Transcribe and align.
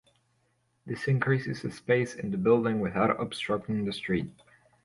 This 0.83 1.07
increases 1.07 1.61
the 1.61 1.69
space 1.71 2.15
in 2.15 2.31
the 2.31 2.37
building 2.39 2.79
without 2.79 3.21
obstructing 3.21 3.85
the 3.85 3.93
street. 3.93 4.31